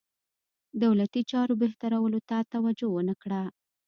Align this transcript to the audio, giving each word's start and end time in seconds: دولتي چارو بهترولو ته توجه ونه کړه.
دولتي 0.83 1.21
چارو 1.31 1.53
بهترولو 1.63 2.19
ته 2.29 2.37
توجه 2.53 2.87
ونه 2.91 3.15
کړه. 3.21 3.41